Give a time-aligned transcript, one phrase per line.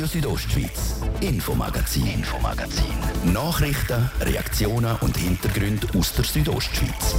[0.00, 2.86] Radio Südostschweiz, Infomagazin, Infomagazin.
[3.34, 7.16] Nachrichten, Reaktionen und Hintergründe aus der Südostschweiz.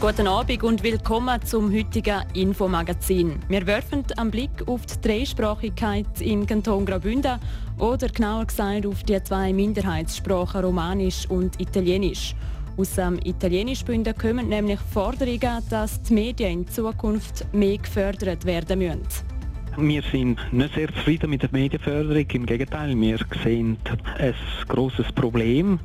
[0.00, 3.38] Guten Abend und willkommen zum heutigen Infomagazin.
[3.46, 7.38] Wir werfen einen Blick auf die Dreisprachigkeit im Kanton Graubünden
[7.78, 12.34] oder genauer gesagt auf die zwei Minderheitssprachen Romanisch und Italienisch.
[12.80, 19.02] Aus dem Italienischbünden kommen nämlich Forderungen, dass die Medien in Zukunft mehr gefördert werden müssen.
[19.76, 22.24] Wir sind nicht sehr zufrieden mit der Medienförderung.
[22.32, 23.76] Im Gegenteil, wir sehen
[24.18, 24.34] ein
[24.66, 25.78] grosses Problem.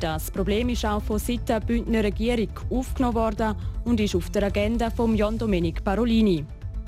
[0.00, 3.54] Das Problem ist auch von Seiten der Bündner Regierung aufgenommen worden
[3.84, 6.44] und ist auf der Agenda von Jan Domenic Parolini.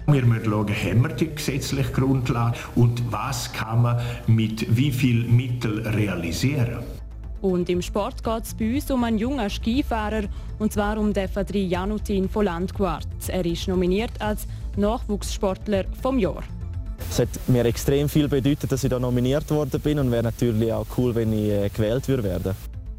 [0.09, 5.23] Wir müssen schauen, haben wir die gesetzliche Grundlage und was kann man mit wie viel
[5.23, 6.79] Mitteln realisieren.
[7.43, 10.23] Und im Sport geht es bei uns um einen jungen Skifahrer,
[10.61, 13.07] und zwar um den Fadri Janutin von Landquart.
[13.27, 16.45] Er ist nominiert als Nachwuchssportler vom Jahr.
[17.11, 20.73] Es hat mir extrem viel bedeutet, dass ich da nominiert worden bin und wäre natürlich
[20.73, 22.55] auch cool, wenn ich äh, gewählt würde werden.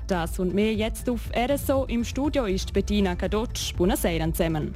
[0.08, 1.86] Das und mehr jetzt auf RSO.
[1.86, 3.74] Im Studio ist Bettina Kadotsch.
[3.76, 4.76] Buonasera zusammen.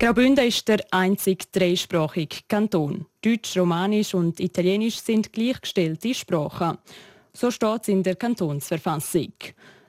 [0.00, 3.04] Graubünden ist der einzige dreisprachige Kanton.
[3.20, 6.78] Deutsch, Romanisch und Italienisch sind gleichgestellte Sprachen.
[7.34, 9.34] So steht es in der Kantonsverfassung.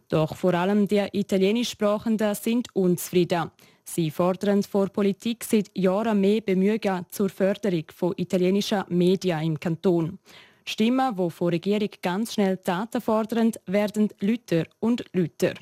[0.10, 3.52] Doch vor allem die Italienischsprachenden sind unzufrieden.
[3.86, 10.20] Sie fordern vor Politik seit Jahren mehr Bemühungen zur Förderung von italienischen Medien im Kanton.
[10.66, 15.54] Stimmen, die von Regierung ganz schnell Taten fordern, werden Lüter und Lüter.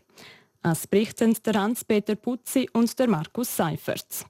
[0.63, 4.25] Es berichten der Hans-Peter Putzi und der Markus Seifert.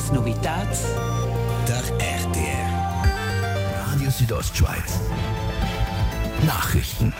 [0.00, 0.86] Las Novitats
[1.68, 2.70] der RTR.
[3.84, 4.98] Radio Südostschweiz.
[6.46, 7.12] Nachrichten.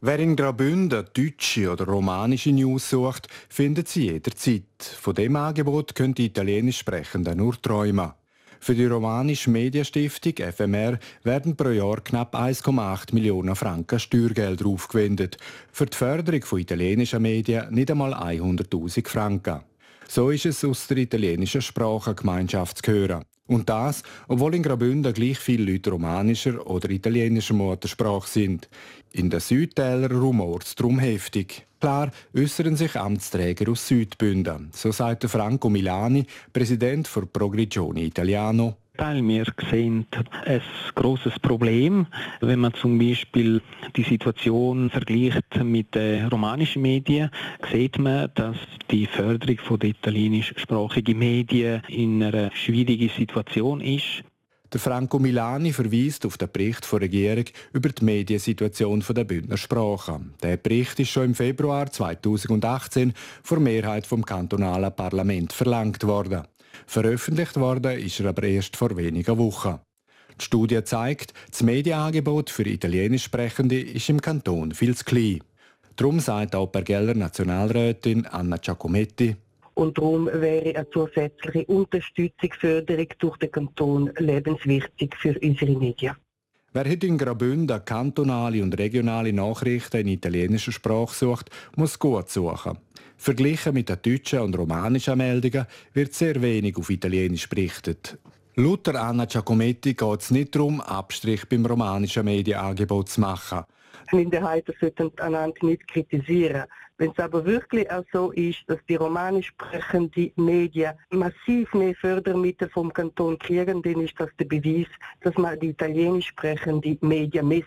[0.00, 4.64] Wer in Graubünden deutsche oder romanische News sucht, findet sie jederzeit.
[4.80, 8.10] Von dem Angebot können die Italienisch Sprechenden nur träumen.
[8.58, 15.36] Für die romanische Medienstiftung FMR werden pro Jahr knapp 1,8 Millionen Franken Steuergelder aufgewendet.
[15.70, 19.69] Für die Förderung von italienischen Medien nicht einmal 100.000 Franken.
[20.12, 23.22] So ist es aus der italienischen Sprachengemeinschaft zu hören.
[23.46, 28.68] Und das, obwohl in Graubünden gleich viele Leute romanischer oder italienischer Muttersprache sind.
[29.12, 31.64] In den Südtälern rumort es darum heftig.
[31.78, 34.70] Klar äußern sich Amtsträger aus Südbünden.
[34.74, 38.78] So sagt Franco Milani, Präsident für Progrigione Italiano.
[39.00, 39.26] Teil.
[39.26, 40.06] Wir sehen
[40.44, 40.60] ein
[40.94, 42.06] großes Problem,
[42.42, 43.62] wenn man zum Beispiel
[43.96, 47.30] die Situation vergleicht mit den romanischen Medien,
[47.72, 48.58] sieht man, dass
[48.90, 54.22] die Förderung der italienischsprachigen Medien in einer schwierigen Situation ist.
[54.70, 60.20] Der Franco Milani verweist auf den Bericht der Regierung über die Mediensituation der Bündner Sprache.
[60.42, 66.42] Der Bericht ist schon im Februar 2018 vor Mehrheit vom kantonalen Parlament verlangt worden.
[66.86, 69.80] Veröffentlicht worden ist er aber erst vor wenigen Wochen.
[70.40, 75.40] Die Studie zeigt, das Medienangebot für Italienisch Sprechende ist im Kanton viel zu klein.
[75.96, 79.36] Darum sagt auch Bergeller Nationalrätin Anna Giacometti,
[79.80, 86.16] und darum wäre eine zusätzliche Unterstützung, Förderung durch den Kanton lebenswichtig für unsere Medien.
[86.72, 92.78] Wer heute in Graubünden kantonale und regionale Nachrichten in italienischer Sprache sucht, muss gut suchen.
[93.20, 98.18] Verglichen mit den deutschen und romanischen Meldungen wird sehr wenig auf Italienisch berichtet.
[98.56, 103.64] Laut Anna Giacometti geht es nicht darum, Abstrich beim romanischen Medienangebot zu machen.
[104.10, 106.64] Minderheiten sollten einander nicht kritisieren.
[106.96, 112.70] Wenn es aber wirklich auch so ist, dass die romanisch sprechenden Medien massiv mehr Fördermittel
[112.70, 114.88] vom Kanton kriegen, dann ist das der Beweis,
[115.20, 117.64] dass man die italienisch sprechenden Medien mehr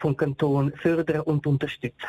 [0.00, 2.08] vom Kanton fördern und unterstützen.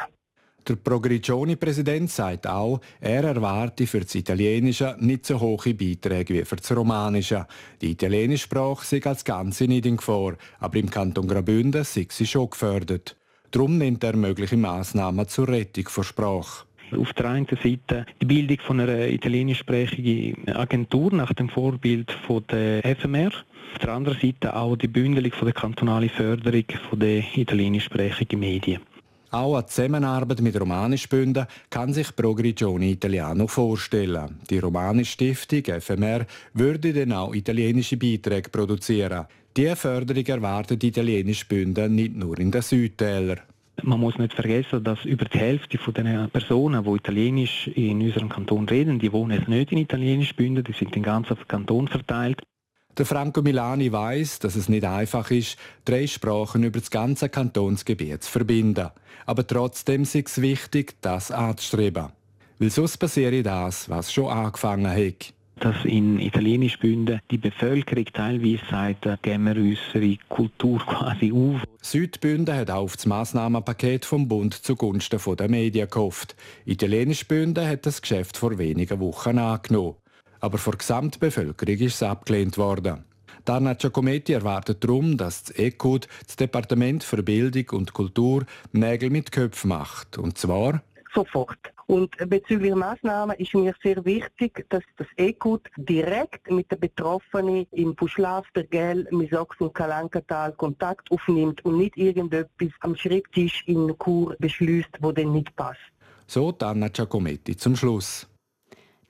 [0.65, 6.55] Der Progrigioni-Präsident sagt auch, er erwarte für das Italienische nicht so hohe Beiträge wie für
[6.55, 7.45] das Romanische.
[7.81, 12.25] Die italienische Sprache sei als Ganze nicht in Gefahr, aber im Kanton Graubünden sei sie
[12.25, 13.17] schon gefördert.
[13.51, 16.65] Darum nennt er mögliche Massnahmen zur Rettung der Sprache.
[16.97, 22.83] Auf der einen Seite die Bildung von einer italienischsprachigen Agentur nach dem Vorbild von der
[22.95, 23.31] FMR.
[23.73, 28.81] Auf der anderen Seite auch die Bündelung von der kantonalen Förderung der italienischsprachigen Medien.
[29.33, 34.39] Auch eine Zusammenarbeit mit Romanischbünden kann sich Progrigione Italiano vorstellen.
[34.47, 39.25] Die Romanische Stiftung FMR würde dann auch italienische Beiträge produzieren.
[39.57, 43.39] Diese Förderung erwartet die italienische Bünde nicht nur in den Südtälern.
[43.81, 48.69] Man muss nicht vergessen, dass über die Hälfte den Personen, die Italienisch in unserem Kanton
[48.69, 52.43] reden, die wohnen nicht in italienisch Bünden, die sind den ganzen Kanton verteilt.
[52.97, 58.23] Der Franco Milani weiß, dass es nicht einfach ist, drei Sprachen über das ganze Kantonsgebiet
[58.23, 58.89] zu verbinden.
[59.25, 62.09] Aber trotzdem ist es wichtig, das anzustreben.
[62.59, 68.61] Weil sonst passiert das, was schon angefangen hat dass in italienisch Bünden die Bevölkerung teilweise
[68.69, 71.61] sagt, geben wir unsere Kultur quasi auf.
[71.81, 76.35] Südbünden hat auch auf das Massnahmenpaket vom Bund zugunsten der Medien gehofft.
[76.65, 79.95] Italienisch Bünden hat das Geschäft vor wenigen Wochen angenommen.
[80.43, 83.05] Aber vor der Gesamtbevölkerung ist es abgelehnt worden.
[83.45, 88.43] Darna Giacometti erwartet darum, dass das ECUD, das Departement für Bildung und Kultur,
[88.73, 90.17] Nägel mit Köpfen macht.
[90.17, 90.83] Und zwar
[91.15, 91.59] sofort.
[91.87, 97.95] Und bezüglich Maßnahmen ist mir sehr wichtig, dass das ECUT direkt mit den Betroffenen im
[97.95, 104.97] Buschlaf, Bergell, Misox und Kalankatal Kontakt aufnimmt und nicht irgendetwas am Schreibtisch in Kur beschließt,
[104.99, 105.79] wo dann nicht passt.
[106.27, 108.27] So Anna Giacometti zum Schluss.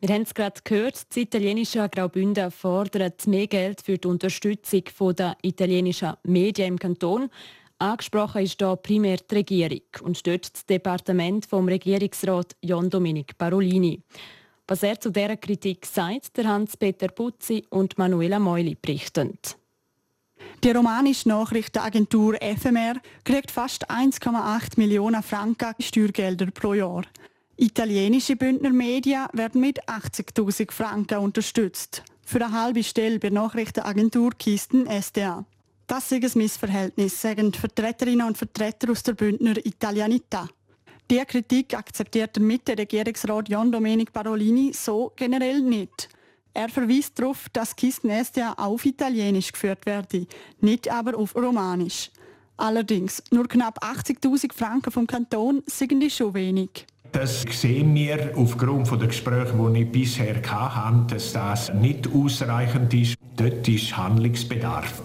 [0.06, 4.84] Wir haben es gerade gehört, das italienische Graubünden fordert mehr Geld für die Unterstützung
[5.16, 7.30] der italienischen Medien im Kanton.
[7.78, 14.02] Angesprochen ist hier primär die Regierung und dort das Departement vom Regierungsrat John Dominic Parolini.
[14.68, 19.40] Was er zu dieser Kritik sagt, der Hans-Peter Putzi und Manuela Meuli berichten.
[20.66, 27.04] Die romanische Nachrichtenagentur FMR kriegt fast 1,8 Millionen Franken Steuergelder pro Jahr.
[27.64, 32.04] Italienische Bündner Medien werden mit 80.000 Franken unterstützt.
[32.26, 35.46] Für eine halbe Stelle bei Nachrichtenagentur Kisten SDA.
[35.88, 40.50] Das ist ein Missverhältnis, sagen Vertreterinnen und Vertreter aus der Bündner Italianità.
[41.10, 46.10] Diese Kritik akzeptiert der Mitte-Regierungsrat John Domenic Parolini so generell nicht.
[46.54, 50.28] Er verweist darauf, dass Kisten SDA auf Italienisch geführt werde,
[50.60, 52.12] nicht aber auf Romanisch.
[52.58, 56.88] Allerdings, nur knapp 80.000 Franken vom Kanton sind schon wenig.
[57.14, 63.16] Das sehen wir aufgrund der Gespräche, die ich bisher hatte, dass das nicht ausreichend ist.
[63.38, 65.04] Dort ist Handlungsbedarf.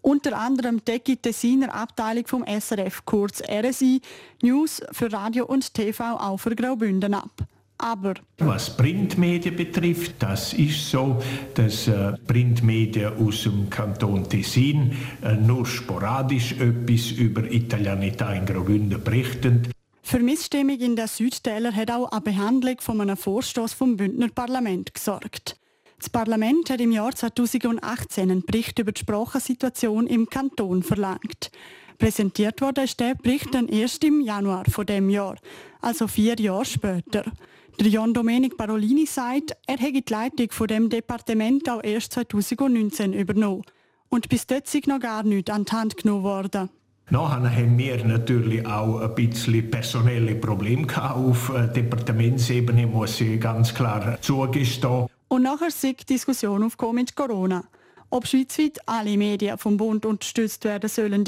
[0.00, 4.00] Unter anderem deckt die Tessiner Abteilung vom SRF, kurz RSI,
[4.42, 7.30] News für Radio und TV auch für Graubünden ab.
[7.76, 11.22] Aber was Printmedien betrifft, das ist so,
[11.54, 14.92] dass äh, Printmedien aus dem Kanton Tessin
[15.22, 19.68] äh, nur sporadisch etwas über Italianità in Graubünden berichten.
[20.10, 24.92] Für Missstimmung in der Südtäler hat auch eine Behandlung von einem Vorstoß vom Bündner Parlament
[24.92, 25.56] gesorgt.
[26.00, 31.52] Das Parlament hat im Jahr 2018 einen Bericht über die Sprachensituation im Kanton verlangt.
[31.96, 35.36] Präsentiert wurde ist der Bericht dann erst im Januar von dem Jahr,
[35.80, 37.22] also vier Jahre später.
[37.78, 43.12] Der John Domenic Parolini sagt, er hätte die Leitung von dem Departement auch erst 2019
[43.12, 43.62] übernommen.
[44.08, 46.68] Und bis dort ist noch gar nichts an die Hand genommen worden.
[47.12, 53.74] Nachher haben wir natürlich auch ein bisschen personelle Probleme auf äh, Departementsebene, muss ich ganz
[53.74, 55.06] klar zugestehen.
[55.26, 57.64] Und nachher sieht die Diskussion aufgekommen mit Corona.
[58.10, 61.24] Ob schweizweit alle Medien vom Bund unterstützt werden sollen.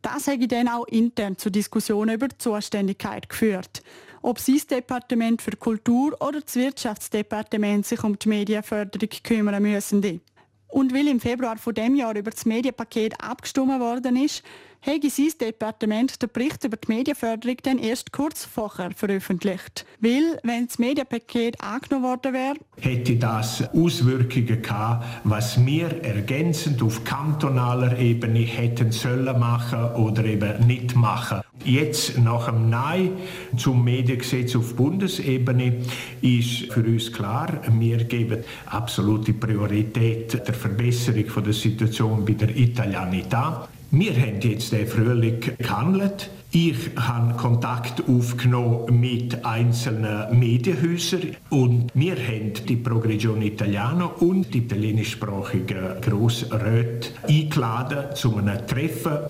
[0.00, 3.82] Das hätte dann auch intern zu Diskussionen über die Zuständigkeit geführt.
[4.22, 10.20] Ob das Departement für Kultur oder das Wirtschaftsdepartement sich um die Medienförderung kümmern müssen.
[10.68, 14.44] Und weil im Februar von dem Jahr über das Medienpaket abgestimmt worden ist,
[14.82, 19.84] habe sein Departement den Bericht über die Medienförderung dann erst kurz vorher veröffentlicht.
[20.00, 27.04] Weil, wenn das Medienpaket angenommen worden wäre, hätte das Auswirkungen gehabt, was wir ergänzend auf
[27.04, 31.40] kantonaler Ebene hätten sollen machen oder eben nicht machen.
[31.64, 33.18] Jetzt nach dem Nein
[33.56, 35.82] zum Mediengesetz auf Bundesebene
[36.22, 43.68] ist für uns klar, wir geben absolute Priorität der Verbesserung der Situation bei der Italianità.
[43.92, 46.30] Wir haben jetzt den Frühling gehandelt.
[46.52, 54.58] Ich habe Kontakt aufgenommen mit einzelnen Medienhäusern und wir haben die Progressione Italiano und die
[54.58, 59.26] italienischsprachigen Grossräte eingeladen zu einem Treffen.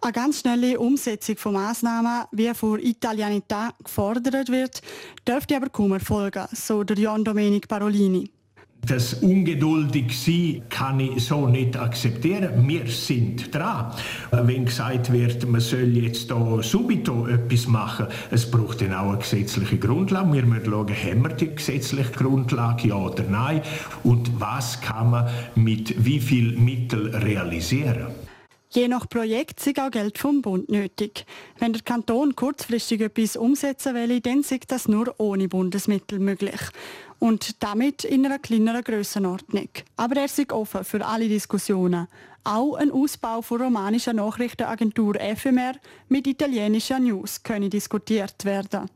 [0.00, 4.80] Eine ganz schnelle Umsetzung von Massnahmen, wie vor Italianità gefordert wird,
[5.28, 8.30] dürfte aber kaum erfolgen, so der John Domenic Parolini.
[8.86, 12.66] Das ungeduldig sein kann ich so nicht akzeptieren.
[12.66, 13.92] Wir sind dran.
[14.30, 19.18] Wenn gesagt wird, man soll jetzt da subito etwas machen, es braucht dann auch eine
[19.18, 20.32] gesetzliche Grundlage.
[20.32, 23.62] Wir müssen schauen, haben wir die gesetzliche Grundlage, ja oder nein?
[24.02, 28.06] Und was kann man mit wie viel Mitteln realisieren?
[28.72, 31.26] Je nach Projekt ist auch Geld vom Bund nötig.
[31.58, 36.60] Wenn der Kanton kurzfristig etwas umsetzen will, dann ist das nur ohne Bundesmittel möglich.
[37.18, 39.70] Und damit in einer kleineren Grössenordnung.
[39.96, 42.06] Aber er ist offen für alle Diskussionen.
[42.44, 45.72] Auch ein Ausbau von romanischer Nachrichtenagentur FMR
[46.08, 48.88] mit italienischer News könne diskutiert werden.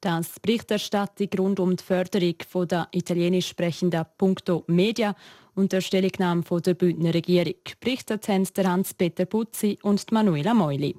[0.00, 2.34] Das Berichterstattung rund um die Förderung
[2.68, 5.14] der italienisch sprechenden Punkto Media
[5.54, 7.54] und der Stellungnahme der Bündner Regierung.
[7.80, 10.96] Berichtet der Hans-Peter Putzi und Manuela Meuli.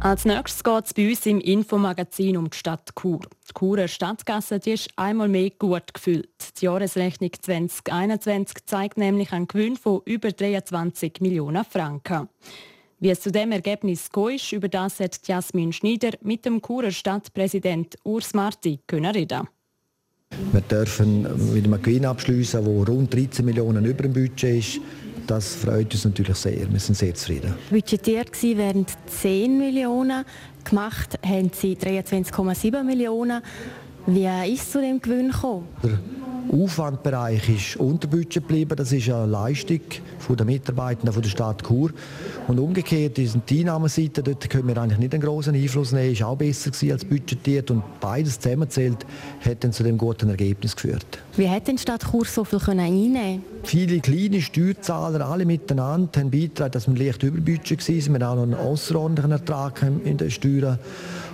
[0.00, 3.18] Als nächstes geht es bei uns im Infomagazin um die Stadt Chur.
[3.48, 6.60] Die Churer Stadtgasse die ist einmal mehr gut gefüllt.
[6.60, 12.28] Die Jahresrechnung 2021 zeigt nämlich einen Gewinn von über 23 Millionen Franken.
[13.00, 17.96] Wie es zu dem Ergebnis ist, über das hat Jasmin Schneider mit dem Churer Stadtpräsident
[18.02, 19.46] Urs Marti können reden.
[20.52, 21.22] Wir dürfen
[21.54, 24.80] mit einem Gewinn abschließen, der rund 13 Millionen über dem Budget ist.
[25.28, 26.72] Das freut uns natürlich sehr.
[26.72, 27.54] Wir sind sehr zufrieden.
[27.70, 30.24] Budgetiert wären 10 Millionen.
[30.64, 33.42] Gemacht haben sie 23,7 Millionen.
[34.06, 35.68] Wie ist es zu dem Gewinn gekommen?
[36.50, 38.74] Aufwandbereich ist unter Budget geblieben.
[38.76, 39.80] Das ist eine Leistung
[40.28, 41.90] der Mitarbeitenden der Stadt Chur.
[42.46, 46.22] Und umgekehrt ist die Einnahmeseite, dort können wir eigentlich nicht einen großen Einfluss nehmen, ist
[46.22, 47.70] auch besser als budgetiert.
[47.70, 49.06] Und beides zusammenzählt
[49.44, 51.18] hat dann zu dem guten Ergebnis geführt.
[51.36, 56.30] Wie hat denn die Stadt Chur so viel einnehmen Viele kleine Steuerzahler, alle miteinander, haben
[56.30, 58.20] beigetragen, dass wir leicht über Budget waren.
[58.20, 60.78] Wir haben auch noch einen außerordentlichen Ertrag in den Steuern.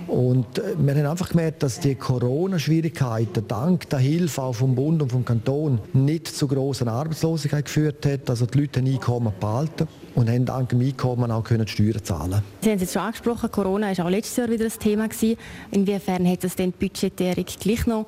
[0.07, 5.01] Und äh, wir haben einfach gemerkt, dass die Corona-Schwierigkeiten dank der Hilfe auch vom Bund
[5.01, 8.29] und vom Kanton nicht zu großen Arbeitslosigkeit geführt hat.
[8.29, 12.41] Also die Leute haben Einkommen behalten und haben dank dem Einkommen auch können Steuern zahlen.
[12.61, 15.37] Sie haben es jetzt schon angesprochen, Corona war auch letztes Jahr wieder ein Thema gewesen.
[15.71, 18.05] Inwiefern hat das denn die Budgetierung gleich noch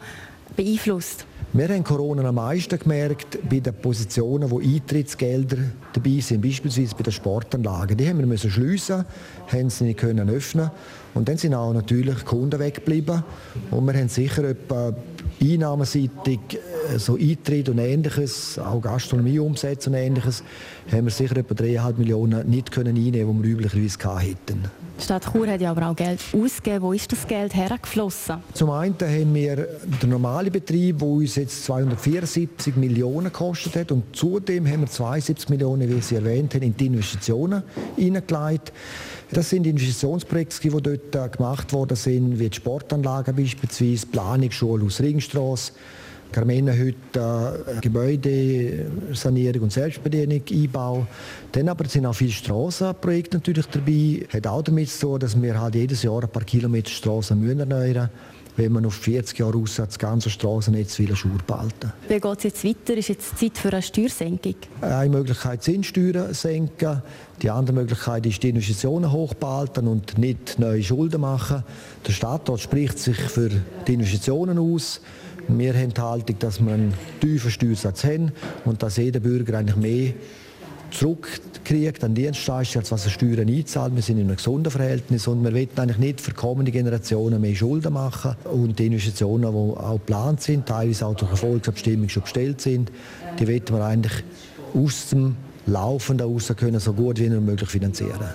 [0.56, 1.26] beeinflusst?
[1.54, 5.58] Wir haben Corona am meisten gemerkt bei den Positionen, wo Eintrittsgelder
[5.94, 7.96] dabei sind, beispielsweise bei den Sportanlagen.
[7.96, 9.06] Die haben wir müssen schliessen,
[9.48, 10.70] haben sie nicht können öffnen
[11.18, 13.24] und dann sind auch natürlich Kunden weggeblieben
[13.72, 14.94] und wir haben sicher etwa
[15.42, 20.44] einnahmenseitig äh, so Eintritt und Ähnliches, auch Gastronomieumsätze und Ähnliches,
[20.92, 24.66] haben wir sicher etwa 3,5 Millionen nicht können einnehmen, die wir üblicherweise hätten.
[25.00, 26.82] Die Stadt Chur hat ja aber auch Geld ausgegeben.
[26.82, 28.38] Wo ist das Geld hergeflossen?
[28.54, 29.68] Zum einen haben wir
[30.02, 33.92] den normalen Betrieb, der uns jetzt 274 Millionen gekostet hat.
[33.92, 37.62] Und zudem haben wir 72 Millionen, wie Sie erwähnt haben, in die Investitionen
[37.96, 38.74] hineingelegt.
[39.32, 45.74] Das sind Investitionsprojekte, die dort gemacht worden sind, wie die Sportanlagen beispielsweise, Planungsschule aus Ringstrasse,
[46.32, 51.08] Carmenenhütte, äh, Gebäudesanierung und Selbstbedienung, Einbau.
[51.52, 54.26] Dann aber sind auch viele Strassenprojekte natürlich dabei.
[54.32, 58.10] Hat auch damit zu tun, dass wir halt jedes Jahr ein paar Kilometer Straßen erneuern
[58.10, 58.10] müssen
[58.58, 62.44] wenn man auf 40 Jahre raus das ganze Straßennetz will Schuhe behalten Wie geht es
[62.44, 62.98] jetzt weiter?
[62.98, 64.56] Ist jetzt Zeit für eine Steuersenkung?
[64.82, 67.02] Eine Möglichkeit sind Steuern senken.
[67.42, 71.64] Die andere Möglichkeit ist, die Investitionen hochbehalten und nicht neue Schulden machen.
[72.06, 73.50] Der Stadtrat spricht sich für
[73.88, 75.02] die Investitionen aus.
[75.48, 78.32] Wir haben die Haltung, dass wir einen tiefen Steuersatz haben
[78.66, 80.14] und dass jeder Bürger eigentlich mehr
[80.92, 83.96] zurückkriegt an Dienstleistungen, als was er Steuern einzahlt.
[83.96, 87.56] Wir sind in einem gesunden Verhältnis und wir wollen eigentlich nicht für kommende Generationen mehr
[87.56, 92.62] Schulden machen und die Investitionen, die auch geplant sind, teilweise auch durch Erfolgsabstimmung schon gestellt
[92.62, 92.92] sind,
[93.40, 94.24] die wollen wir eigentlich
[94.74, 98.30] aus dem Laufenden raus können, so gut wie möglich finanzieren.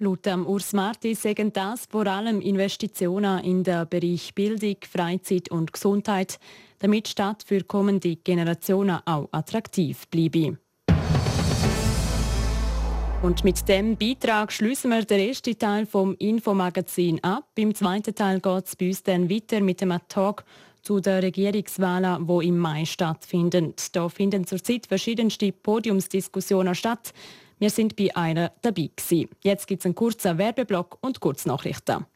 [0.00, 6.38] Laut Urs Marti sagen das vor allem Investitionen in den Bereich Bildung, Freizeit und Gesundheit,
[6.78, 10.56] damit die Stadt für kommende Generationen auch attraktiv bleibe.
[13.20, 17.48] Und mit dem Beitrag schließen wir den ersten Teil vom Infomagazin ab.
[17.56, 20.44] Im zweiten Teil geht es bei uns dann weiter mit dem Talk
[20.82, 23.74] zu den Regierungswahlen, die im Mai stattfinden.
[23.92, 27.12] Da finden zurzeit verschiedenste Podiumsdiskussionen statt.
[27.58, 29.28] Wir sind bei einer dabei gewesen.
[29.42, 32.06] Jetzt gibt es einen kurzen Werbeblock und Kurznachrichten.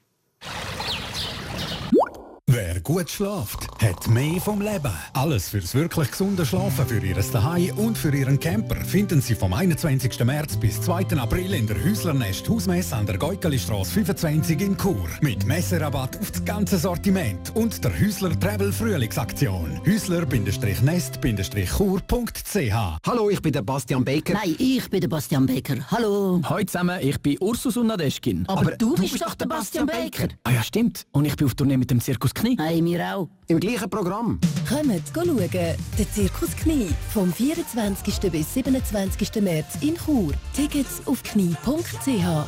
[2.55, 4.93] Wer gut schlaft, hat mehr vom Leben.
[5.15, 9.55] Alles fürs wirklich gesunde Schlafen für Ihr Zuhause und für Ihren Camper finden Sie vom
[9.55, 10.23] 21.
[10.23, 11.17] März bis 2.
[11.17, 15.09] April in der Häuslernest Hausmesse an der Geukelistrasse 25 in Chur.
[15.23, 19.81] Mit Messerabatt auf das ganze Sortiment und der Häusler Travel Frühlingsaktion.
[19.87, 22.75] Häusler-nest-chur.ch
[23.07, 24.35] Hallo, ich bin der Bastian Becker.
[24.35, 25.77] Nein, ich bin der Bastian Becker.
[25.91, 26.43] Hallo.
[26.45, 28.45] Hallo zusammen, ich bin Ursus und Nadeschkin.
[28.47, 30.29] Aber, Aber du, du, bist doch der Bastian Baker.
[30.45, 31.07] Ah ja, stimmt.
[31.13, 32.57] Und ich bin auf Tournee mit dem Zirkus Knie.
[32.59, 33.29] Hey, mir auch.
[33.47, 34.41] Im gleichen Programm.
[34.69, 35.49] Kommt schauen.
[35.53, 36.89] Der Zirkus Knie.
[37.13, 38.33] Vom 24.
[38.33, 39.41] bis 27.
[39.41, 40.33] März in Chur.
[40.53, 42.47] Tickets auf knie.ch.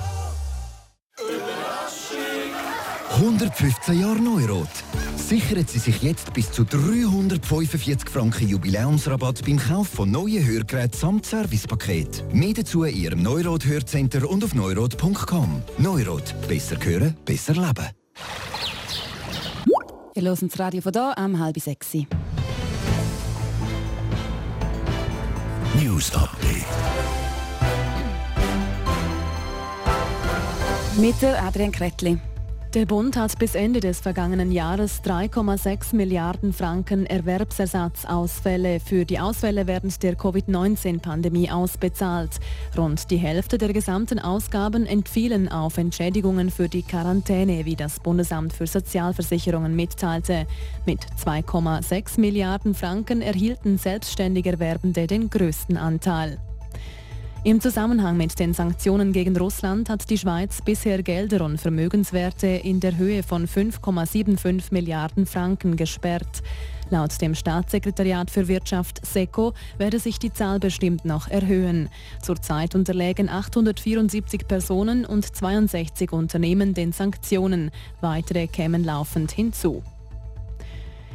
[3.20, 4.68] 115 Jahre Neurot.
[5.16, 11.24] Sichern Sie sich jetzt bis zu 345 Franken Jubiläumsrabatt beim Kauf von neuen Hörgeräten samt
[11.24, 12.24] Servicepaket.
[12.34, 15.62] Mehr dazu in Ihrem Neurot Hörcenter und auf neurot.com.
[15.78, 16.34] Neurot.
[16.48, 17.88] Besser hören, besser leben.
[20.16, 21.92] Ihr hört das Radio von hier am halb sechs.
[25.82, 26.64] News Update.
[30.96, 32.20] Mit der Adrian Kretli.
[32.74, 39.68] Der Bund hat bis Ende des vergangenen Jahres 3,6 Milliarden Franken Erwerbsersatzausfälle für die Ausfälle
[39.68, 42.40] während der Covid-19-Pandemie ausbezahlt.
[42.76, 48.52] Rund die Hälfte der gesamten Ausgaben entfielen auf Entschädigungen für die Quarantäne, wie das Bundesamt
[48.52, 50.44] für Sozialversicherungen mitteilte.
[50.84, 56.40] Mit 2,6 Milliarden Franken erhielten selbstständig Erwerbende den größten Anteil.
[57.46, 62.80] Im Zusammenhang mit den Sanktionen gegen Russland hat die Schweiz bisher Gelder und Vermögenswerte in
[62.80, 66.42] der Höhe von 5,75 Milliarden Franken gesperrt.
[66.88, 71.90] Laut dem Staatssekretariat für Wirtschaft SECO werde sich die Zahl bestimmt noch erhöhen.
[72.22, 77.70] Zurzeit unterlägen 874 Personen und 62 Unternehmen den Sanktionen.
[78.00, 79.82] Weitere kämen laufend hinzu.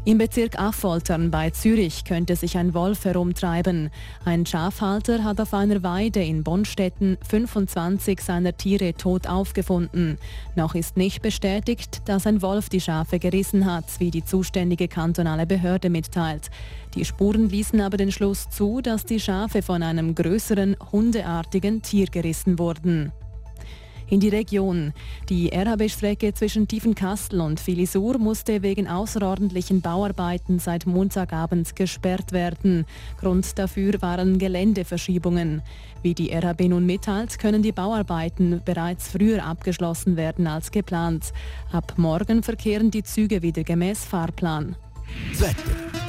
[0.09, 3.91] Im Bezirk Affoltern bei Zürich könnte sich ein Wolf herumtreiben.
[4.25, 10.17] Ein Schafhalter hat auf einer Weide in Bonstetten 25 seiner Tiere tot aufgefunden.
[10.55, 15.45] Noch ist nicht bestätigt, dass ein Wolf die Schafe gerissen hat, wie die zuständige kantonale
[15.45, 16.49] Behörde mitteilt.
[16.95, 22.07] Die Spuren ließen aber den Schluss zu, dass die Schafe von einem größeren, hundeartigen Tier
[22.07, 23.11] gerissen wurden
[24.09, 24.93] in die Region.
[25.29, 32.85] Die RHB-Strecke zwischen Tiefenkastel und Filisur musste wegen außerordentlichen Bauarbeiten seit Montagabend gesperrt werden.
[33.19, 35.61] Grund dafür waren Geländeverschiebungen.
[36.01, 41.33] Wie die RHB nun mitteilt, können die Bauarbeiten bereits früher abgeschlossen werden als geplant.
[41.71, 44.75] Ab morgen verkehren die Züge wieder gemäß Fahrplan.
[45.37, 46.08] Wetter.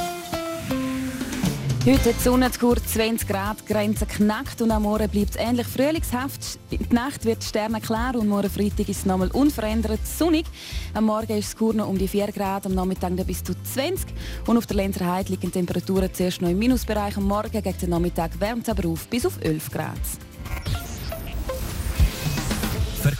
[1.83, 5.65] Heute hat die Sonne kurz 20 Grad, Grenze knackt und am Morgen bleibt es ähnlich
[5.65, 6.59] frühlingshaft.
[6.69, 7.43] Die Nacht wird
[7.81, 10.45] klar und morgen Freitag ist es nochmal unverändert sonnig.
[10.93, 14.13] Am Morgen ist es noch um die 4 Grad, am Nachmittag bis zu 20
[14.45, 17.17] und auf der Lenzer Heide liegen Temperaturen zuerst noch im Minusbereich.
[17.17, 19.97] Am Morgen gegen den Nachmittag wärmt es aber auf bis auf 11 Grad.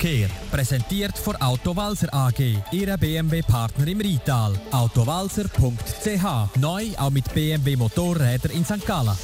[0.02, 0.30] Verkehr.
[0.50, 4.54] Präsentiert von Autowalzer AG, Ihre BMW-Partner im Rital.
[4.72, 6.58] Autowalzer.ch.
[6.60, 8.84] Neu auch mit BMW Motorräder in St.
[8.88, 9.16] Gallen.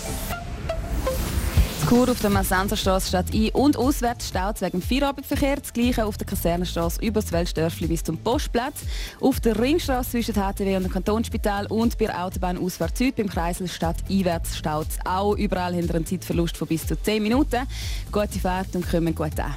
[1.87, 5.55] Kur auf der Massenserstraße statt ein- und auswärts staut wegen dem Feierabendverkehr.
[5.55, 8.81] Das gleiche auf der Kasernenstraße über das Weltstörfli bis zum Postplatz.
[9.21, 13.69] Auf der Ringstraße zwischen HTW und dem Kantonsspital und bei der Autobahnausfahrt Süd beim Kreisel
[13.69, 17.65] statt einwärts staut auch überall hinter einem Zeitverlust von bis zu 10 Minuten.
[18.11, 19.55] Gute Fahrt und kommen gut an.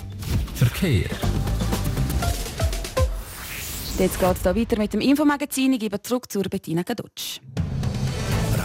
[0.55, 1.11] Verkehr.
[3.99, 5.73] Jetzt geht es weiter mit dem Infomagazin.
[5.73, 7.41] Ich gebe zurück zur Bettina Gadutsch.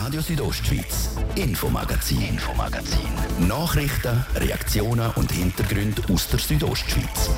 [0.05, 3.47] Radio Südostschweiz, Infomagazin, Infomagazin.
[3.47, 7.31] Nachrichten, Reaktionen und Hintergründe aus der Südostschweiz.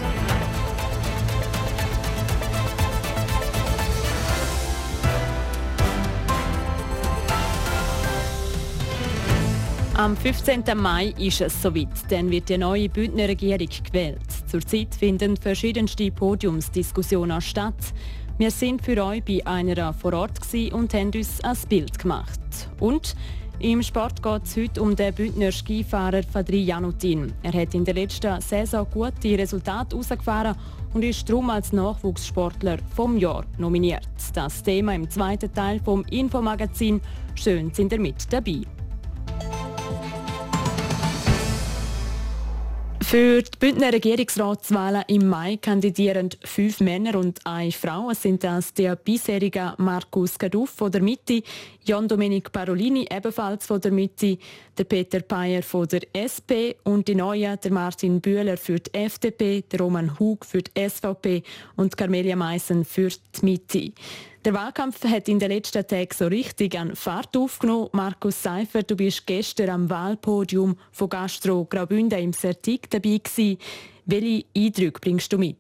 [9.93, 10.63] Am 15.
[10.75, 14.19] Mai ist es soweit, dann wird die neue Bündner Regierung gewählt.
[14.45, 17.93] Zurzeit finden verschiedenste Podiumsdiskussionen statt.
[18.39, 20.39] Wir sind für euch bei einer vor Ort
[20.71, 22.69] und haben uns ein Bild gemacht.
[22.79, 23.15] Und
[23.57, 27.33] im Sport geht es heute um den Bündner Skifahrer Fadri Janutin.
[27.41, 30.55] Er hat in der letzten Saison gute Resultate herausgefahren
[30.93, 34.07] und ist darum als Nachwuchssportler vom Jahr nominiert.
[34.35, 37.01] Das Thema im zweiten Teil vom Infomagazin.
[37.33, 38.76] Schön sind ihr mit dabei.
[43.09, 48.09] Für die Bündner Regierungsratswahlen im Mai kandidieren fünf Männer und eine Frau.
[48.09, 51.41] Es sind das der bisherige Markus Gaduff von der Mitte,
[51.85, 54.37] Jan Domenic Parolini ebenfalls von der Mitte,
[54.77, 59.61] der Peter Payer von der SP und die Neue, der Martin Bühler für die FDP,
[59.61, 61.43] der Roman Hug für die SVP
[61.77, 63.93] und Carmelia Meissen für die Mitte.
[64.47, 67.89] Der Wahlkampf hat in den letzten Tagen so richtig an Fahrt aufgenommen.
[67.91, 73.57] Markus Seifer, du bist gestern am Wahlpodium von Gastro Graubünden im Sertig dabei gewesen.
[74.05, 75.57] Welche Eindrücke bringst du mit?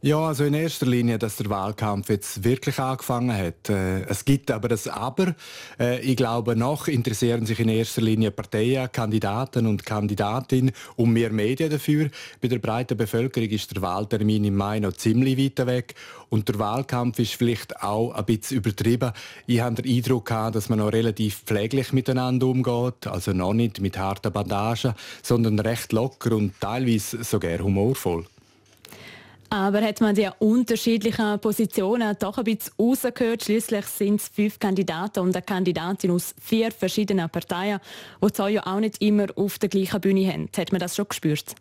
[0.00, 3.68] Ja, also in erster Linie, dass der Wahlkampf jetzt wirklich angefangen hat.
[3.68, 5.34] Äh, es gibt aber das Aber.
[5.80, 11.32] Äh, ich glaube, noch interessieren sich in erster Linie Parteien, Kandidaten und Kandidatinnen um mehr
[11.32, 12.10] Medien dafür.
[12.40, 15.96] Bei der breiten Bevölkerung ist der Wahltermin im Mai noch ziemlich weit weg
[16.28, 19.10] und der Wahlkampf ist vielleicht auch ein bisschen übertrieben.
[19.48, 23.80] Ich habe den Eindruck gehabt, dass man noch relativ pfleglich miteinander umgeht, also noch nicht
[23.80, 28.26] mit harten Bandagen, sondern recht locker und teilweise sogar humorvoll.
[29.50, 33.44] Aber hat man die unterschiedlichen Positionen doch ein bisschen rausgehört?
[33.44, 37.80] Schließlich sind es fünf Kandidaten und eine Kandidatin aus vier verschiedenen Parteien,
[38.22, 40.50] die zwar ja auch nicht immer auf der gleichen Bühne haben.
[40.54, 41.54] Hat man das schon gespürt?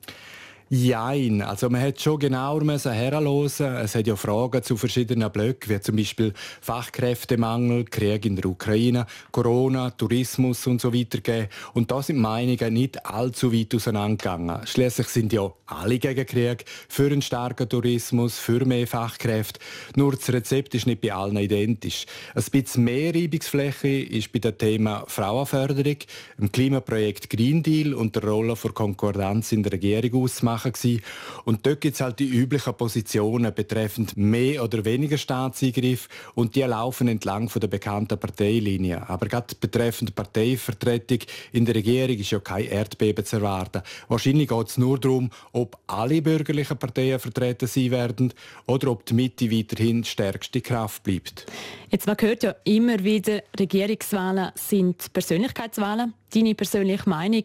[0.69, 1.41] Jein.
[1.41, 3.73] Also man hätte schon genauer herlosen.
[3.77, 9.05] Es hat ja Fragen zu verschiedenen Blöcken, wie zum Beispiel Fachkräftemangel, Krieg in der Ukraine,
[9.31, 11.47] Corona, Tourismus und so weiter gegeben.
[11.73, 14.67] Und da sind Meinungen nicht allzu weit auseinandergegangen.
[14.67, 19.61] Schließlich sind ja alle gegen Krieg, für einen starken Tourismus, für mehr Fachkräfte.
[19.95, 22.05] Nur das Rezept ist nicht bei allen identisch.
[22.35, 25.97] Ein bisschen mehr Reibungsfläche ist bei dem Thema Frauenförderung,
[26.37, 30.73] dem Klimaprojekt Green Deal und der Rolle der Konkordanz in der Regierung ausmachen machen.
[30.73, 31.01] Gewesen.
[31.45, 36.61] Und dort gibt es halt die üblichen Positionen betreffend mehr oder weniger Staatseingriff und die
[36.61, 39.07] laufen entlang von der bekannten Parteilinie.
[39.09, 41.19] Aber gerade betreffend Parteivertretung
[41.51, 43.81] in der Regierung ist ja kein Erdbeben zu erwarten.
[44.07, 48.33] Wahrscheinlich geht es nur darum, ob alle bürgerlichen Parteien vertreten sein werden
[48.65, 51.45] oder ob die Mitte weiterhin stärkste Kraft bleibt.
[51.89, 56.13] Jetzt, man hört ja immer wieder, Regierungswahlen sind Persönlichkeitswahlen.
[56.33, 57.43] Deine persönliche Meinung,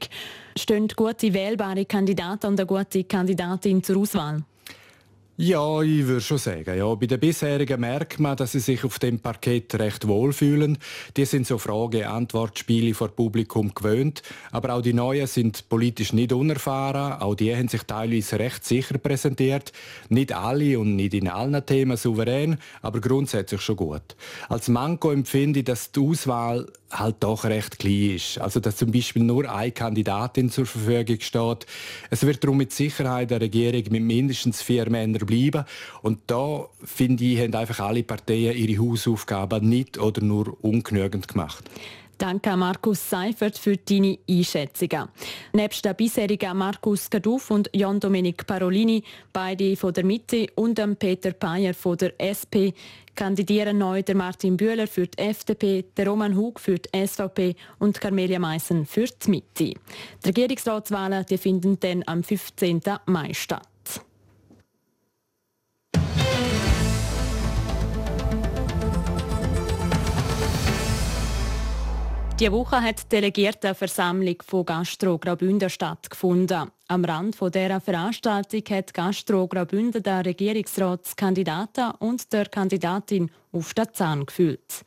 [0.58, 4.42] stehen gute wählbare Kandidaten und eine gute Kandidatin zur Auswahl?
[5.38, 6.76] Ja, ich würde schon sagen.
[6.76, 10.76] Ja, bei den bisherigen merkt man, dass sie sich auf dem Parkett recht wohlfühlen.
[11.16, 14.22] Die sind so Frage-Antwort-Spiele vor Publikum gewöhnt.
[14.50, 17.20] Aber auch die Neuen sind politisch nicht unerfahren.
[17.20, 19.72] Auch die haben sich teilweise recht sicher präsentiert.
[20.10, 24.14] Nicht alle und nicht in allen Themen souverän, aber grundsätzlich schon gut.
[24.50, 28.38] Als Manko empfinde ich, dass die Auswahl halt doch recht klein ist.
[28.38, 31.66] Also dass zum Beispiel nur eine Kandidatin zur Verfügung steht.
[32.10, 35.64] Es wird darum mit Sicherheit eine Regierung mit mindestens vier Männern bleiben.
[36.02, 41.64] Und da finde ich, haben einfach alle Parteien ihre Hausaufgaben nicht oder nur ungenügend gemacht.
[42.22, 45.08] Danke Markus Seifert für deine Einschätzungen.
[45.54, 51.32] Nebst der bisherigen Markus Gaduff und Jan Domenic Parolini, beide von der Mitte, und Peter
[51.32, 52.78] Payer von der SP,
[53.16, 58.00] kandidieren neu der Martin Bühler für die FDP, der Roman Hug für die SVP und
[58.00, 59.64] Carmelia Meissen für die Mitte.
[59.64, 59.78] Die
[60.24, 62.82] Regierungsratswahlen die finden dann am 15.
[63.06, 63.71] Mai statt.
[72.40, 76.70] Die Woche hat die Delegiertenversammlung von Gastro Graubünden stattgefunden.
[76.88, 84.26] Am Rand dieser Veranstaltung hat Gastro Graubünden den Regierungsratskandidaten und der Kandidatin auf den Zahn
[84.26, 84.82] gefühlt.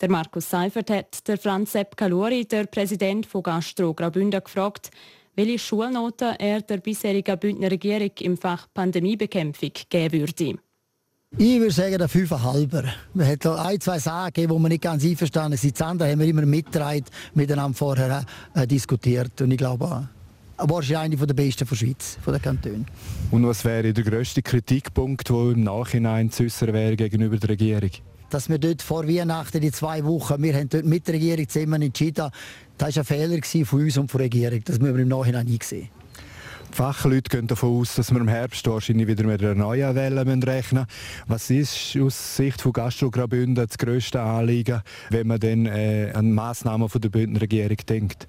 [0.00, 4.90] Der Markus Seifert hat der Franz Sepp Kalori, der Präsident von Gastro Graubünden, gefragt,
[5.34, 10.58] welche Schulnoten er der bisherigen Bündner Regierung im Fach Pandemiebekämpfung geben würde.
[11.36, 12.84] Ich würde sagen, der 5,5er.
[13.12, 15.78] Man hat ein, zwei Sachen gegeben, wo wir nicht ganz einverstanden sind.
[15.78, 19.40] Das andere haben wir immer mitgetragen, miteinander vorher äh, diskutiert.
[19.40, 20.08] Und ich glaube,
[20.58, 22.86] wahrscheinlich einer der besten der Schweiz, von den Kantonen.
[23.32, 27.90] Und was wäre der grösste Kritikpunkt, der im Nachhinein zu äußern wäre gegenüber der Regierung?
[28.30, 31.82] Dass wir dort vor Weihnachten, die zwei Wochen, wir haben dort mit der Regierung zusammen
[31.82, 32.30] entschieden,
[32.78, 34.60] das war ein Fehler von uns und von der Regierung.
[34.64, 35.88] Das müssen wir im Nachhinein eingesehen.
[36.74, 40.86] Fachleute gehen davon aus, dass wir im Herbst wahrscheinlich wieder mit einer neuen Welle rechnen
[40.86, 40.86] müssen.
[41.28, 46.32] Was ist aus Sicht von Gastro Graubünden das grösste Anliegen, wenn man dann äh, an
[46.32, 48.26] Massnahmen von der Bündner Regierung denkt?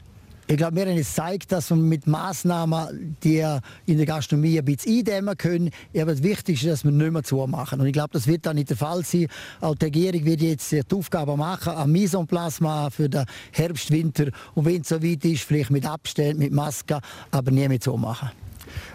[0.48, 3.44] Ich glaube, wir haben jetzt gezeigt, dass wir mit Massnahmen, die
[3.88, 7.24] in der Gastronomie ein bisschen eindämmen können, aber das Wichtigste ist, dass wir nicht mehr
[7.24, 7.80] zumachen.
[7.82, 9.26] Und ich glaube, das wird dann nicht der Fall sein.
[9.60, 12.60] Auch die Regierung wird jetzt die Aufgabe machen, ein Mise en place
[12.92, 14.28] für den Herbst, Winter.
[14.54, 17.00] Und wenn es so weit ist, vielleicht mit Abstand, mit Masken,
[17.32, 18.30] aber nie mehr zumachen.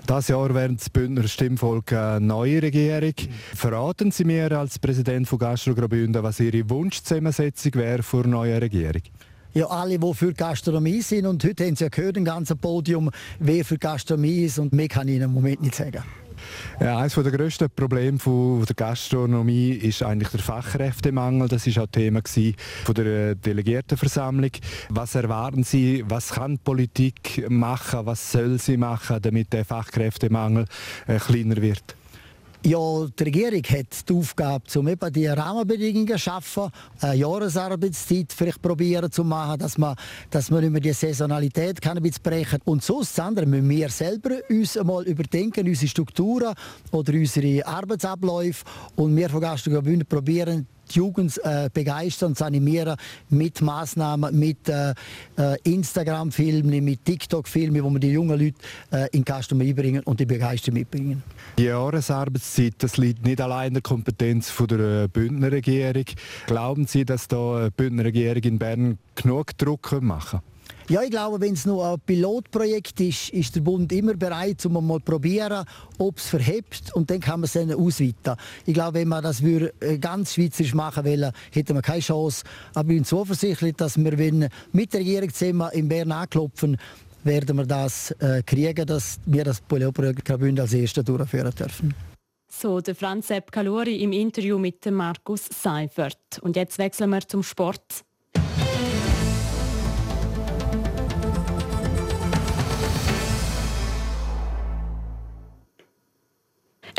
[0.06, 3.14] Das Jahr während das Bündner Stimmvolk eine neue Regierung.
[3.56, 8.62] Verraten Sie mir als Präsident von Gastro Graubünden, was Ihre Wunschzusammensetzung wäre für eine neue
[8.62, 9.02] Regierung?
[9.54, 11.26] Ja, alle, die für Gastronomie sind.
[11.26, 14.58] Und heute haben Sie ja gehört, ein ganzes Podium, wer für Gastronomie ist.
[14.58, 16.02] Und mehr kann ich im Moment nicht sagen.
[16.80, 21.48] Ja, eines der grössten Probleme der Gastronomie ist eigentlich der Fachkräftemangel.
[21.48, 24.50] Das ist auch Thema von der äh, Delegiertenversammlung.
[24.88, 30.64] Was erwarten Sie, was kann Politik machen, was soll sie machen, damit der Fachkräftemangel
[31.06, 31.96] äh, kleiner wird?
[32.62, 36.68] Ja, die Regierung hat die Aufgabe, um eben die Rahmenbedingungen zu schaffen,
[37.00, 39.96] eine Jahresarbeitszeit vielleicht probieren zu machen, dass man,
[40.28, 43.88] dass man über die Saisonalität kann ein bisschen brechen Und sonst das andere müssen wir
[43.88, 46.54] selber uns einmal überdenken, unsere Strukturen
[46.90, 48.62] oder unsere Arbeitsabläufe.
[48.94, 52.96] Und wir von Gastronomie probieren, die Jugend äh, begeistern, zu animieren
[53.28, 54.94] mit Maßnahmen, mit äh,
[55.36, 58.56] äh, Instagram-Filmen, mit TikTok-Filmen, wo wir die jungen Leute
[58.92, 61.22] äh, in Custom einbringen und die Begeisterung mitbringen.
[61.58, 66.04] Die Jahresarbeitszeit, das liegt nicht allein in der Kompetenz von der äh, Bündner Regierung.
[66.46, 70.49] Glauben Sie, dass da die Bündner Regierung in Bern genug Druck machen kann?
[70.88, 74.84] Ja, ich glaube, wenn es nur ein Pilotprojekt ist, ist der Bund immer bereit, um
[74.86, 75.64] mal probieren,
[75.98, 78.34] ob es verhebt und dann kann man es dann ausweiten.
[78.66, 82.44] Ich glaube, wenn man das äh, ganz schweizerisch machen wollen, hätten wir keine Chance.
[82.74, 86.76] Aber ich bin zuversichtlich, dass wir, wenn mit der Regierung zusammen in Bern anklopfen,
[87.22, 91.94] werden wir das äh, kriegen, dass wir das Leopold Graubünden als Erster durchführen dürfen.
[92.48, 96.40] So der Franz Sepp Kalori im Interview mit Markus Seifert.
[96.40, 98.04] Und jetzt wechseln wir zum Sport.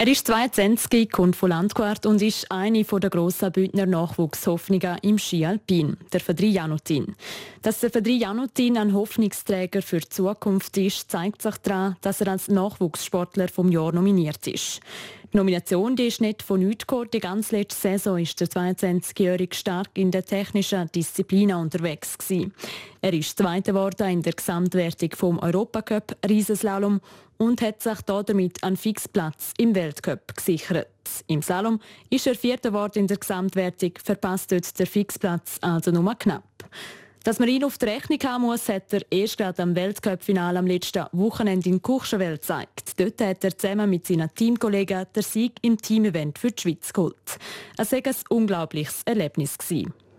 [0.02, 5.46] Er ist 22, kommt von Landquart und ist eine der grossen Bündner Nachwuchshoffnungen im Ski
[5.46, 7.16] Alpin, der Fadri Janutin.
[7.62, 12.30] Dass der Fadri Janutin ein Hoffnungsträger für die Zukunft ist, zeigt sich daran, dass er
[12.30, 14.80] als Nachwuchssportler vom Jahr nominiert ist.
[15.32, 17.10] Die Nomination die ist nicht von nichts gekommen.
[17.14, 22.54] Die ganze letzte Saison ist der 22-Jährige stark in der technischen Disziplin unterwegs gewesen.
[23.02, 27.00] Er ist Zweiter geworden in der Gesamtwertung vom Europacup Riesenslalom
[27.42, 30.88] und hat sich damit einen Fixplatz im Weltcup gesichert.
[31.26, 31.80] Im Slalom
[32.12, 36.44] ist er Vierter geworden in der Gesamtwertung, verpasst dort der Fixplatz also nur knapp.
[37.24, 40.68] Dass man ihn auf die Rechnung haben muss, hat er erst gerade am Weltcup-Finale am
[40.68, 43.00] letzten Wochenende in Kuchschenwelt gezeigt.
[43.00, 47.16] Dort hat er zusammen mit seinen Teamkollegen den Sieg im Team-Event für die Schweiz geholt.
[47.76, 49.58] Es war ein unglaubliches Erlebnis.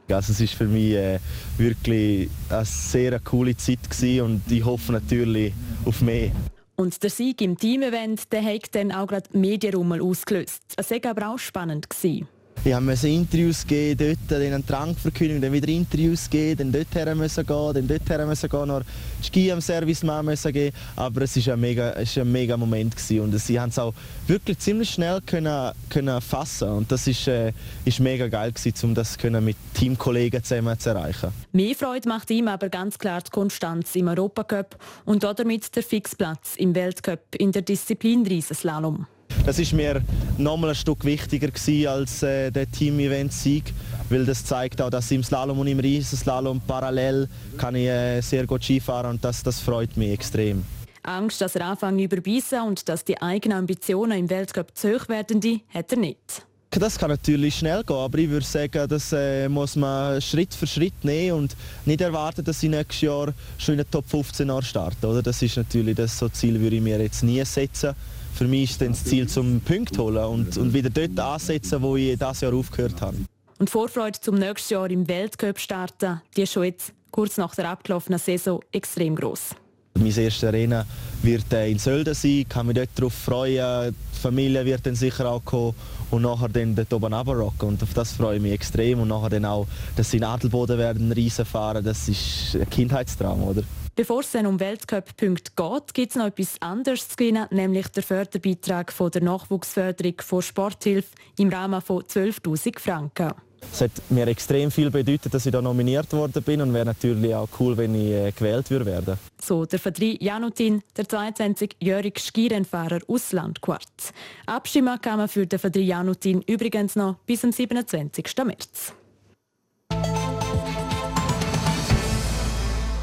[0.09, 1.21] Also es war für mich äh,
[1.57, 3.79] wirklich eine sehr coole Zeit
[4.21, 5.55] und ich hoffe natürlich
[5.85, 6.33] auf mehr.
[6.77, 10.63] Und der Sieg im Team-Event hat dann auch gerade Medienrummel ausgelöst.
[10.77, 11.89] Es war aber auch spannend.
[11.91, 12.29] Gewesen.
[12.65, 17.45] Ich musste Interviews geben, dort einen Trank verkündigen, dann wieder Interviews geben, dann dorthin müssen
[17.45, 18.83] gehen, dann dorthin müssen gehen, noch
[19.21, 20.77] Ski am Servicemann müssen geben.
[20.95, 23.19] Aber es war ein mega, es ein mega Moment gewesen.
[23.19, 23.93] und sie haben es auch
[24.29, 27.53] wirklich ziemlich schnell können, können fassen und das ist, äh,
[27.85, 31.33] ist mega geil gewesen, um das können mit Teamkollegen zusammen zu erreichen.
[31.51, 36.55] Mehr Freude macht ihm aber ganz klar die Konstanz im Europacup und damit der Fixplatz
[36.59, 39.09] im Weltcup in der Disziplin Riesenslalom.
[39.45, 40.01] Das ist mir
[40.39, 41.51] nochmal ein Stück wichtiger
[41.91, 43.75] als äh, der Team-Event-Sieg,
[44.09, 47.29] weil das zeigt auch, dass im Slalom und im Riesenslalom parallel
[47.59, 50.65] kann ich äh, sehr gut Skifahren und das, das freut mich extrem.
[51.03, 55.41] Angst, dass er anfangen überbissen und dass die eigenen Ambitionen im Weltcup zu hoch werden,
[55.41, 56.47] die hat er nicht.
[56.71, 60.69] Das kann natürlich schnell gehen, aber ich würde sagen, das äh, muss man Schritt für
[60.69, 65.07] Schritt nehmen und nicht erwarten, dass ich nächstes Jahr schon in den Top 15 starte.
[65.09, 65.21] Oder?
[65.21, 67.95] Das ist natürlich das so Ziel, würde ich mir jetzt nie setzen
[68.35, 71.97] für mich ist dann das Ziel, zum Punkt holen und, und wieder dort ansetzen, wo
[71.97, 73.17] ich das Jahr aufgehört habe.
[73.59, 77.69] Und Vorfreude zum nächsten Jahr im Weltcup starten, die ist schon jetzt kurz nach der
[77.71, 79.55] abgelaufenen Saison extrem groß.
[79.95, 80.85] Mein erstes Rennen
[81.23, 83.95] wird in Sölden sein, ich kann mich dort darauf freuen.
[84.15, 85.75] Die Familie wird dann sicher auch kommen
[86.11, 87.69] und nachher dann dort oben runterrocken.
[87.69, 89.01] Und auf das freue ich mich extrem.
[89.01, 93.43] Und nachher dann auch, dass sie in Adelboden werden Riesen fahren, das ist ein Kindheitstraum,
[93.43, 93.63] oder?
[93.95, 98.03] Bevor es dann um Weltcup-Punkte geht, gibt es noch etwas anderes zu gewinnen, nämlich der
[98.03, 103.33] Förderbeitrag von der Nachwuchsförderung von Sporthilfe im Rahmen von 12'000 Franken.
[103.71, 107.35] Es hat mir extrem viel bedeutet, dass ich da nominiert worden bin und wäre natürlich
[107.35, 109.19] auch cool, wenn ich äh, gewählt würde werden.
[109.41, 114.15] So der Verdri Janutin, der 22-jährige Skirennfahrer aus Landquart.
[114.47, 118.25] Abstimmen kann man für den Verdri Janutin übrigens noch bis zum 27.
[118.45, 118.95] März.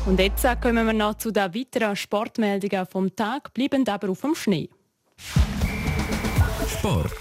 [0.10, 4.34] Und jetzt kommen wir noch zu den weiteren Sportmeldungen vom Tag, bleiben aber auf dem
[4.34, 4.67] Schnee.
[6.67, 7.13] Sport.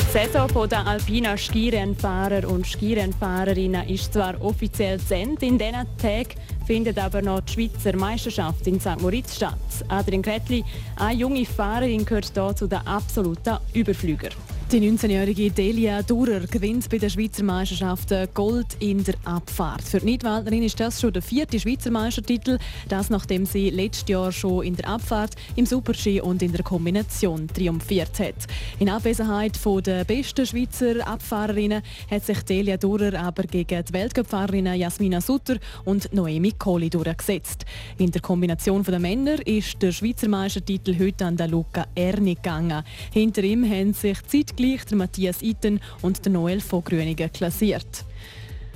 [0.00, 5.46] Die Saison der alpinen Skirennfahrer und Skirennfahrerinnen ist zwar offiziell zu Ende.
[5.46, 6.34] In diesen Tagen
[6.66, 9.00] findet aber noch die Schweizer Meisterschaft in St.
[9.00, 9.58] Moritz statt.
[9.88, 10.64] Adrian Kretli,
[10.96, 14.32] eine junge Fahrerin, gehört hier zu den absoluten Überflügern.
[14.72, 19.82] Die 19-jährige Delia Durer gewinnt bei den Schweizer Meisterschaften Gold in der Abfahrt.
[19.82, 24.32] Für die Nidwaldnerin ist das schon der vierte Schweizer Meistertitel, das nachdem sie letztes Jahr
[24.32, 28.34] schon in der Abfahrt, im Superski und in der Kombination triumphiert hat.
[28.78, 35.20] In Abwesenheit der besten Schweizer Abfahrerinnen hat sich Delia Durer aber gegen die Weltcup-Fahrerinnen Jasmina
[35.20, 37.66] Sutter und Noemi Kohli durchgesetzt.
[37.98, 42.82] In der Kombination der Männer ist der Schweizer Meistertitel heute an Luca Erni gegangen.
[43.12, 48.04] Hinter ihm haben sich zeitgleich gleich der Matthias Itten und der Noel von Gröningen klassiert.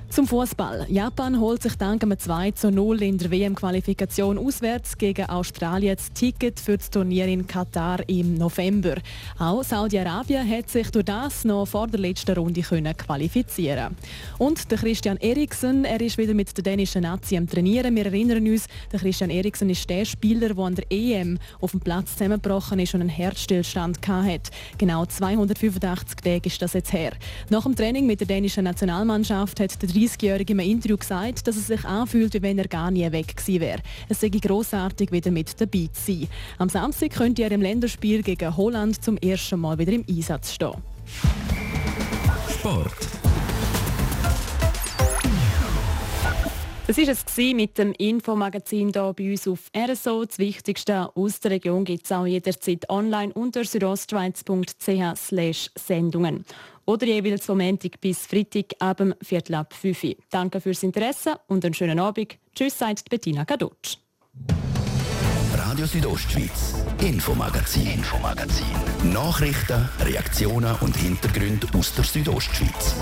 [0.09, 0.87] Zum Fußball.
[0.89, 6.13] Japan holt sich dank einem 2 zu 0 in der WM-Qualifikation auswärts gegen Australien das
[6.13, 8.95] Ticket für das Turnier in Katar im November.
[9.39, 13.97] Auch Saudi-Arabien hat sich durch das noch vor der letzten Runde können qualifizieren
[14.39, 17.95] Und der Christian Eriksen, er ist wieder mit der dänischen Nazi am Trainieren.
[17.95, 21.81] Wir erinnern uns, der Christian Eriksen ist der Spieler, der an der EM auf dem
[21.81, 24.51] Platz zusammengebrochen ist und einen Herzstillstand hatte.
[24.79, 27.13] Genau 285 Tage ist das jetzt her.
[27.51, 31.69] Nach dem Training mit der dänischen Nationalmannschaft hat der 30-Jährige im Interview gesagt, dass es
[31.69, 33.81] sich anfühlt, wie wenn er gar nie weg gewesen wäre.
[34.09, 36.29] Es sei grossartig, wieder mit dabei zu sein.
[36.59, 40.75] Am Samstag könnte er im Länderspiel gegen Holland zum ersten Mal wieder im Einsatz stehen.
[42.51, 42.93] Sport.
[46.87, 50.25] Das war es mit dem Infomagazin hier bei uns auf RSO.
[50.25, 56.45] Das Wichtigste aus der Region gibt es auch jederzeit online unter südostschweiz.ch Sendungen.
[56.87, 60.15] Oder jeweils vom Montag bis Freitag ab dem Viertel ab 5 Uhr.
[60.31, 62.39] Danke fürs Interesse und einen schönen Abend.
[62.55, 63.99] Tschüss, sagt Bettina Kadutsch.
[65.53, 68.67] Radio Südostschweiz, Infomagazin, Infomagazin.
[69.13, 72.95] Nachrichten, Reaktionen und Hintergründe aus der Südostschweiz.